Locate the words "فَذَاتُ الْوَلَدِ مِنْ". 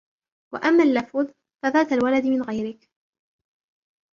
1.63-2.41